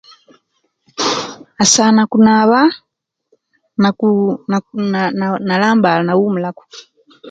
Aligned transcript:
Asaana 1.63 2.01
kunaaba 2.11 2.61
na 3.81 3.89
kuu 3.97 4.23
naku 4.49 4.69
nalambala 5.49 6.03
nawumulaku 6.03 6.63